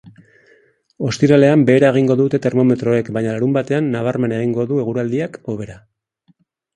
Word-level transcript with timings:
Ostiralean 1.07 1.65
behera 1.67 1.91
egingo 1.95 2.15
dute 2.21 2.39
termometroek 2.45 3.11
baina 3.17 3.35
larunbatean 3.35 3.91
nabarmen 3.97 4.33
egingo 4.39 4.65
du 4.73 4.81
eguraldiak 4.85 5.39
hobera. 5.55 5.77